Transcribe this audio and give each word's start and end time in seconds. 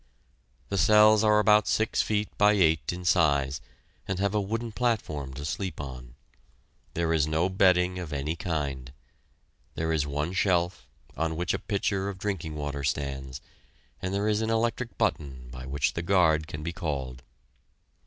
The 0.69 0.79
cells 0.79 1.23
are 1.23 1.37
about 1.37 1.67
six 1.67 2.01
feet 2.01 2.35
by 2.35 2.53
eight 2.53 2.91
in 2.91 3.05
size, 3.05 3.61
and 4.07 4.17
have 4.17 4.33
a 4.33 4.41
wooden 4.41 4.71
platform 4.71 5.31
to 5.35 5.45
sleep 5.45 5.79
on. 5.79 6.15
There 6.95 7.13
is 7.13 7.27
no 7.27 7.49
bedding 7.49 7.99
of 7.99 8.11
any 8.11 8.35
kind. 8.35 8.91
There 9.75 9.93
is 9.93 10.07
one 10.07 10.33
shelf, 10.33 10.87
on 11.15 11.35
which 11.35 11.53
a 11.53 11.59
pitcher 11.59 12.09
of 12.09 12.17
drinking 12.17 12.55
water 12.55 12.83
stands, 12.83 13.41
and 14.01 14.11
there 14.11 14.27
is 14.27 14.41
an 14.41 14.49
electric 14.49 14.97
button 14.97 15.49
by 15.51 15.67
which 15.67 15.93
the 15.93 16.01
guard 16.01 16.47
can 16.47 16.63
be 16.63 16.73
called. 16.73 17.21